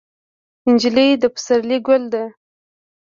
[0.71, 2.23] نجلۍ د پسرلي ګل ده.